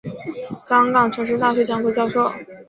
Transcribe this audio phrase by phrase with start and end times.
[0.63, 2.31] 香港城市大学讲座教授。